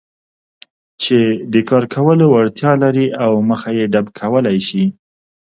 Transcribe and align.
چې 1.03 1.17
د 1.53 1.55
کار 1.69 1.83
کولو 1.95 2.25
وړتیا 2.29 2.71
لري 2.83 3.07
او 3.23 3.31
مخه 3.49 3.69
يې 3.77 3.85
ډب 3.93 4.07
کولای 4.19 4.57
شي. 4.67 4.83